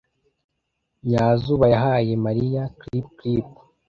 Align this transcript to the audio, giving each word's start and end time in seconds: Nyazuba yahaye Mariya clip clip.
Nyazuba 1.09 1.65
yahaye 1.73 2.11
Mariya 2.25 2.61
clip 2.79 3.05
clip. 3.17 3.47